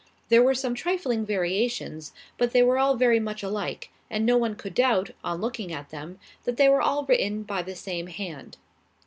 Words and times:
There 0.29 0.41
were 0.41 0.55
some 0.55 0.73
trifling 0.73 1.27
variations, 1.27 2.11
but 2.39 2.53
they 2.53 2.63
were 2.63 2.79
all 2.79 2.95
very 2.95 3.19
much 3.19 3.43
alike, 3.43 3.91
and 4.09 4.25
no 4.25 4.35
one 4.35 4.55
could 4.55 4.73
doubt, 4.73 5.11
on 5.23 5.41
looking 5.41 5.71
at 5.71 5.91
them, 5.91 6.19
that 6.45 6.57
they 6.57 6.69
were 6.69 6.81
all 6.81 7.05
written 7.05 7.43
by 7.43 7.61
the 7.61 7.75
same 7.75 8.07
hand. 8.07 8.57